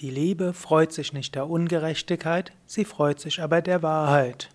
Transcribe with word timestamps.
Die 0.00 0.10
Liebe 0.10 0.52
freut 0.52 0.92
sich 0.92 1.14
nicht 1.14 1.36
der 1.36 1.48
Ungerechtigkeit, 1.48 2.52
sie 2.66 2.84
freut 2.84 3.18
sich 3.18 3.40
aber 3.40 3.62
der 3.62 3.82
Wahrheit. 3.82 4.50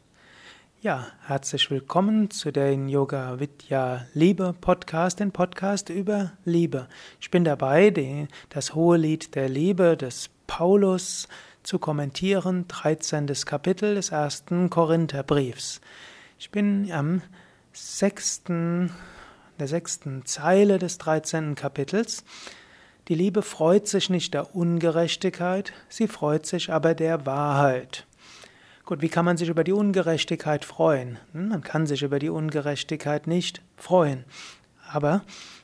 Ja, 0.82 1.08
herzlich 1.26 1.72
willkommen 1.72 2.30
zu 2.30 2.52
den 2.52 2.88
Yoga 2.88 3.40
Vidya 3.40 4.06
Liebe 4.14 4.54
Podcast, 4.62 5.20
den 5.20 5.32
Podcast 5.32 5.90
über 5.90 6.34
Liebe. 6.46 6.88
Ich 7.20 7.32
bin 7.32 7.44
dabei, 7.44 8.28
das 8.50 8.76
hohe 8.76 8.98
Lied 8.98 9.34
der 9.34 9.50
Liebe 9.50 9.98
des 9.98 10.30
Paulus 10.46 11.28
zu 11.64 11.80
kommentieren, 11.80 12.68
13. 12.68 13.26
Kapitel 13.44 13.96
des 13.96 14.12
ersten 14.12 14.70
Korintherbriefs. 14.70 15.82
Ich 16.38 16.52
bin 16.52 16.92
am 16.92 17.24
sechsten, 17.74 18.92
der 19.58 19.68
sechsten 19.68 20.24
Zeile 20.24 20.78
des 20.78 21.00
13. 21.00 21.56
Kapitels. 21.56 22.24
Die 23.08 23.16
Liebe 23.16 23.42
freut 23.42 23.88
sich 23.88 24.10
nicht 24.10 24.34
der 24.34 24.56
Ungerechtigkeit, 24.56 25.74
sie 25.90 26.08
freut 26.08 26.46
sich 26.46 26.72
aber 26.72 26.94
der 26.94 27.26
Wahrheit. 27.26 28.06
Gut, 28.86 29.02
wie 29.02 29.10
kann 29.10 29.26
man 29.26 29.38
sich 29.38 29.50
über 29.50 29.64
die 29.64 29.72
Ungerechtigkeit 29.72 30.66
freuen? 30.66 31.18
Hm, 31.34 31.50
man 31.50 31.64
kann 31.64 31.88
sich 31.88 32.04
über 32.04 32.20
die 32.20 32.30
Ungerechtigkeit 32.30 33.26
nicht 33.26 33.62
freuen, 33.76 34.26
aber 34.92 35.24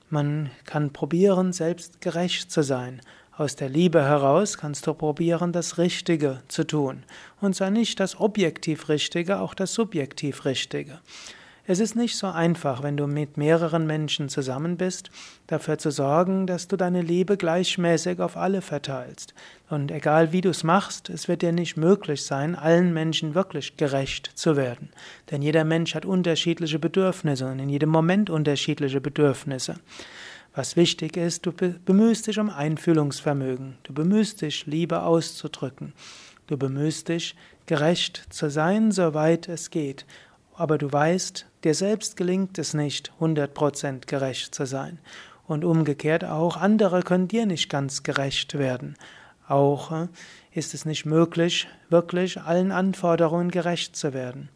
man 0.09 0.49
kann 0.65 0.93
probieren, 0.93 1.53
selbst 1.53 2.01
gerecht 2.01 2.51
zu 2.51 2.63
sein. 2.63 3.01
Aus 3.35 3.55
der 3.55 3.69
Liebe 3.69 4.01
heraus 4.01 4.57
kannst 4.57 4.87
du 4.87 4.95
probieren, 4.95 5.51
das 5.51 5.77
Richtige 5.77 6.41
zu 6.47 6.65
tun. 6.65 7.03
Und 7.39 7.55
zwar 7.55 7.69
nicht 7.69 7.99
das 7.99 8.19
objektiv 8.19 8.89
Richtige, 8.89 9.39
auch 9.39 9.53
das 9.53 9.73
subjektiv 9.73 10.45
Richtige. 10.45 10.99
Es 11.69 11.81
ist 11.81 11.97
nicht 11.97 12.15
so 12.15 12.27
einfach, 12.27 12.81
wenn 12.81 12.95
du 12.95 13.07
mit 13.07 13.35
mehreren 13.35 13.85
Menschen 13.85 14.29
zusammen 14.29 14.77
bist, 14.77 15.09
dafür 15.47 15.77
zu 15.77 15.91
sorgen, 15.91 16.47
dass 16.47 16.69
du 16.69 16.77
deine 16.77 17.01
Liebe 17.01 17.35
gleichmäßig 17.35 18.21
auf 18.21 18.37
alle 18.37 18.61
verteilst. 18.61 19.33
Und 19.69 19.91
egal 19.91 20.31
wie 20.31 20.39
du 20.39 20.51
es 20.51 20.63
machst, 20.63 21.09
es 21.09 21.27
wird 21.27 21.41
dir 21.41 21.51
nicht 21.51 21.75
möglich 21.75 22.23
sein, 22.23 22.55
allen 22.55 22.93
Menschen 22.93 23.35
wirklich 23.35 23.75
gerecht 23.75 24.31
zu 24.33 24.55
werden. 24.55 24.91
Denn 25.29 25.41
jeder 25.41 25.65
Mensch 25.65 25.93
hat 25.93 26.05
unterschiedliche 26.05 26.79
Bedürfnisse 26.79 27.47
und 27.47 27.59
in 27.59 27.67
jedem 27.67 27.89
Moment 27.89 28.29
unterschiedliche 28.29 29.01
Bedürfnisse. 29.01 29.75
Was 30.55 30.77
wichtig 30.77 31.17
ist, 31.17 31.45
du 31.45 31.51
bemühst 31.51 32.27
dich 32.27 32.39
um 32.39 32.49
Einfühlungsvermögen, 32.49 33.77
du 33.83 33.93
bemühst 33.93 34.41
dich, 34.41 34.65
Liebe 34.67 35.01
auszudrücken, 35.01 35.91
du 36.47 36.55
bemühst 36.55 37.09
dich, 37.09 37.35
gerecht 37.65 38.23
zu 38.29 38.49
sein, 38.49 38.93
soweit 38.93 39.49
es 39.49 39.69
geht 39.69 40.05
aber 40.57 40.79
du 40.79 40.91
weißt, 40.91 41.45
dir 41.67 41.73
selbst 41.73 42.15
gelingt 42.15 42.57
es 42.59 42.73
nicht, 42.73 43.11
100% 43.19 44.07
gerecht 44.07 44.55
zu 44.55 44.65
sein. 44.65 44.99
Und 45.47 45.65
umgekehrt 45.65 46.23
auch, 46.23 46.55
andere 46.55 47.03
können 47.03 47.27
dir 47.27 47.45
nicht 47.45 47.69
ganz 47.69 48.03
gerecht 48.03 48.57
werden. 48.57 48.95
Auch 49.49 49.91
äh, 49.91 50.07
ist 50.53 50.73
es 50.73 50.85
nicht 50.85 51.05
möglich, 51.05 51.67
wirklich 51.89 52.39
allen 52.39 52.71
Anforderungen 52.71 53.51
gerecht 53.51 53.97
zu 53.97 54.13
werden. 54.13 54.47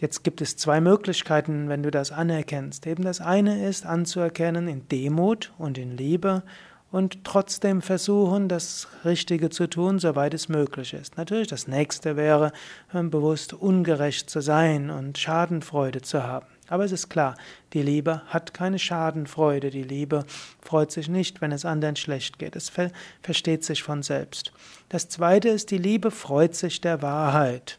Jetzt 0.00 0.22
gibt 0.22 0.40
es 0.40 0.56
zwei 0.56 0.80
Möglichkeiten, 0.80 1.68
wenn 1.68 1.82
du 1.82 1.90
das 1.90 2.12
anerkennst. 2.12 2.86
Eben 2.86 3.02
das 3.02 3.20
eine 3.20 3.66
ist 3.68 3.84
anzuerkennen 3.84 4.68
in 4.68 4.86
Demut 4.86 5.52
und 5.58 5.76
in 5.76 5.96
Liebe 5.96 6.44
und 6.90 7.24
trotzdem 7.24 7.82
versuchen, 7.82 8.48
das 8.48 8.88
Richtige 9.04 9.50
zu 9.50 9.68
tun, 9.68 9.98
soweit 9.98 10.34
es 10.34 10.48
möglich 10.48 10.94
ist. 10.94 11.16
Natürlich, 11.16 11.48
das 11.48 11.68
nächste 11.68 12.16
wäre, 12.16 12.52
ähm, 12.94 13.10
bewusst 13.10 13.52
ungerecht 13.52 14.30
zu 14.30 14.40
sein 14.40 14.90
und 14.90 15.18
Schadenfreude 15.18 16.02
zu 16.02 16.22
haben. 16.22 16.46
Aber 16.68 16.84
es 16.84 16.92
ist 16.92 17.08
klar, 17.08 17.34
die 17.72 17.82
Liebe 17.82 18.22
hat 18.26 18.52
keine 18.52 18.78
Schadenfreude. 18.78 19.70
Die 19.70 19.82
Liebe 19.82 20.24
freut 20.60 20.92
sich 20.92 21.08
nicht, 21.08 21.40
wenn 21.40 21.52
es 21.52 21.64
anderen 21.64 21.96
schlecht 21.96 22.38
geht. 22.38 22.56
Es 22.56 22.68
ver 22.68 22.90
versteht 23.22 23.64
sich 23.64 23.82
von 23.82 24.02
selbst. 24.02 24.52
Das 24.90 25.08
zweite 25.08 25.48
ist, 25.48 25.70
die 25.70 25.78
Liebe 25.78 26.10
freut 26.10 26.54
sich 26.54 26.80
der 26.80 27.00
Wahrheit. 27.00 27.78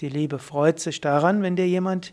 Die 0.00 0.08
Liebe 0.08 0.40
freut 0.40 0.80
sich 0.80 1.00
daran, 1.00 1.42
wenn 1.42 1.54
dir 1.54 1.68
jemand 1.68 2.12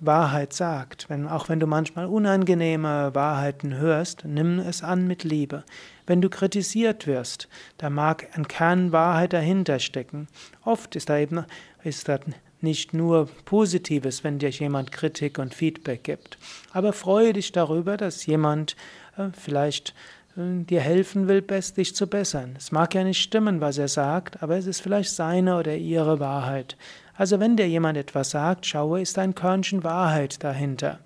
Wahrheit 0.00 0.52
sagt. 0.52 1.08
Wenn, 1.08 1.28
auch 1.28 1.48
wenn 1.48 1.60
du 1.60 1.66
manchmal 1.66 2.06
unangenehme 2.06 3.14
Wahrheiten 3.14 3.74
hörst, 3.74 4.24
nimm 4.24 4.58
es 4.58 4.82
an 4.82 5.06
mit 5.06 5.24
Liebe. 5.24 5.64
Wenn 6.06 6.20
du 6.20 6.30
kritisiert 6.30 7.06
wirst, 7.06 7.48
da 7.78 7.90
mag 7.90 8.28
ein 8.34 8.48
Kern 8.48 8.92
Wahrheit 8.92 9.32
dahinter 9.32 9.78
stecken. 9.78 10.28
Oft 10.64 10.96
ist 10.96 11.08
da 11.08 11.18
eben 11.18 11.44
ist 11.84 12.08
da 12.08 12.18
nicht 12.60 12.92
nur 12.94 13.26
Positives, 13.44 14.24
wenn 14.24 14.38
dir 14.38 14.50
jemand 14.50 14.92
Kritik 14.92 15.38
und 15.38 15.54
Feedback 15.54 16.04
gibt. 16.04 16.38
Aber 16.72 16.92
freue 16.92 17.32
dich 17.32 17.52
darüber, 17.52 17.96
dass 17.96 18.26
jemand 18.26 18.76
äh, 19.16 19.28
vielleicht 19.32 19.94
dir 20.36 20.80
helfen 20.80 21.28
will, 21.28 21.42
dich 21.42 21.94
zu 21.94 22.06
bessern. 22.06 22.54
Es 22.56 22.72
mag 22.72 22.94
ja 22.94 23.04
nicht 23.04 23.20
stimmen, 23.20 23.60
was 23.60 23.78
er 23.78 23.88
sagt, 23.88 24.42
aber 24.42 24.56
es 24.56 24.66
ist 24.66 24.80
vielleicht 24.80 25.10
seine 25.10 25.58
oder 25.58 25.76
ihre 25.76 26.20
Wahrheit. 26.20 26.76
Also 27.16 27.40
wenn 27.40 27.56
dir 27.56 27.68
jemand 27.68 27.98
etwas 27.98 28.30
sagt, 28.30 28.66
schaue, 28.66 29.00
ist 29.00 29.18
ein 29.18 29.34
Körnchen 29.34 29.84
Wahrheit 29.84 30.42
dahinter. 30.42 31.00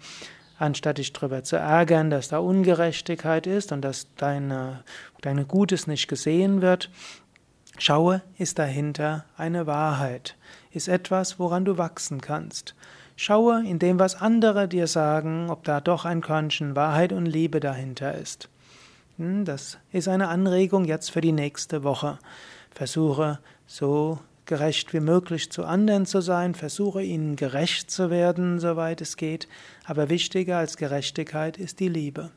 Anstatt 0.59 0.99
dich 0.99 1.13
darüber 1.13 1.43
zu 1.43 1.57
ärgern, 1.57 2.11
dass 2.11 2.29
da 2.29 2.39
Ungerechtigkeit 2.39 3.47
ist 3.47 3.73
und 3.73 3.83
dass 3.83 4.15
deine, 4.17 4.85
deine 5.23 5.45
Gutes 5.45 5.87
nicht 5.87 6.07
gesehen 6.07 6.63
wird, 6.63 6.91
schaue, 7.79 8.23
ist 8.39 8.59
dahinter 8.59 9.25
eine 9.37 9.67
Wahrheit, 9.67 10.37
ist 10.71 10.87
etwas, 10.87 11.39
woran 11.41 11.65
du 11.65 11.79
wachsen 11.79 12.21
kannst. 12.21 12.75
Schaue 13.17 13.65
in 13.67 13.79
dem, 13.79 13.99
was 13.99 14.21
andere 14.21 14.69
dir 14.69 14.87
sagen, 14.87 15.51
ob 15.51 15.65
da 15.65 15.81
doch 15.81 16.05
ein 16.05 16.21
Körnchen 16.21 16.77
Wahrheit 16.77 17.13
und 17.13 17.27
Liebe 17.27 17.59
dahinter 17.61 18.15
ist. 18.15 18.49
Hm, 19.19 19.45
das 19.45 19.79
ist 19.93 20.09
eine 20.09 20.29
Anregung 20.29 20.85
jetzt 20.85 21.11
für 21.11 21.21
die 21.21 21.33
nächste 21.33 21.85
Woche. 21.85 22.19
Versuche 22.71 23.39
so 23.67 24.19
gerecht 24.47 24.93
wie 24.93 25.01
möglich 25.01 25.51
zu 25.51 25.65
anderen 25.65 26.05
zu 26.05 26.21
sein, 26.21 26.55
versuche 26.55 27.03
ihnen 27.03 27.37
gerecht 27.37 27.91
zu 27.91 28.11
werden, 28.11 28.59
soweit 28.59 29.01
es 29.01 29.17
geht, 29.17 29.49
aber 29.85 30.11
wichtiger 30.11 30.59
als 30.59 30.77
Gerechtigkeit 30.77 31.57
ist 31.57 31.81
die 31.81 31.89
Liebe. 31.89 32.31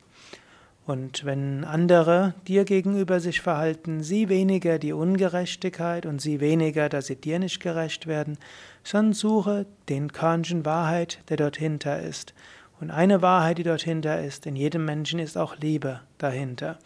Und 0.86 1.26
wenn 1.26 1.64
andere 1.64 2.32
dir 2.46 2.64
gegenüber 2.64 3.20
sich 3.20 3.42
verhalten, 3.42 4.02
sie 4.02 4.30
weniger 4.30 4.78
die 4.78 4.94
Ungerechtigkeit 4.94 6.06
und 6.06 6.22
sie 6.22 6.40
weniger, 6.40 6.88
dass 6.88 7.08
sie 7.08 7.16
dir 7.16 7.38
nicht 7.38 7.60
gerecht 7.60 8.06
werden, 8.06 8.38
sondern 8.84 9.12
suche 9.12 9.66
den 9.90 10.12
Körnchen 10.12 10.64
Wahrheit, 10.64 11.18
der 11.28 11.36
dort 11.36 11.58
hinter 11.58 12.00
ist. 12.00 12.32
Und 12.80 12.90
eine 12.90 13.22
Wahrheit, 13.22 13.58
die 13.58 13.64
dort 13.64 13.82
hinter 13.82 14.22
ist, 14.22 14.46
in 14.46 14.54
jedem 14.54 14.84
Menschen 14.84 15.18
ist 15.18 15.36
auch 15.36 15.56
Liebe 15.56 16.00
dahinter. 16.18 16.78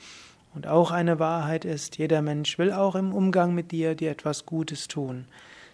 Und 0.54 0.66
auch 0.66 0.90
eine 0.90 1.18
Wahrheit 1.18 1.64
ist, 1.64 1.98
jeder 1.98 2.22
Mensch 2.22 2.58
will 2.58 2.72
auch 2.72 2.94
im 2.94 3.12
Umgang 3.12 3.54
mit 3.54 3.72
dir 3.72 3.94
dir 3.94 4.10
etwas 4.10 4.46
Gutes 4.46 4.88
tun. 4.88 5.26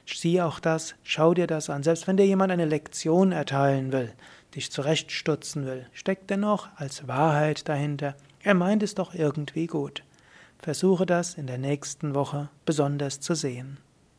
Sieh 0.07 0.41
auch 0.41 0.59
das, 0.61 0.95
schau 1.03 1.34
dir 1.34 1.47
das 1.47 1.69
an. 1.69 1.83
Selbst 1.83 2.07
wenn 2.07 2.17
dir 2.17 2.27
jemand 2.27 2.51
eine 2.51 2.65
Lektion 2.65 3.33
erteilen 3.33 3.93
will, 3.93 4.12
dich 4.55 4.73
zurechtstutzen 4.73 5.67
will, 5.67 5.87
steckt 5.93 6.31
dennoch 6.31 6.69
als 6.77 7.07
Wahrheit 7.07 7.69
dahinter. 7.69 8.15
Er 8.43 8.55
meint 8.55 8.83
es 8.83 8.95
doch 8.95 9.15
irgendwie 9.15 9.67
gut. 9.67 10.03
Versuche 10.59 11.07
das 11.07 11.34
in 11.34 11.47
der 11.47 11.59
nächsten 11.59 12.15
Woche 12.15 12.49
besonders 12.65 13.21
zu 13.21 13.34
sehen. 13.34 13.78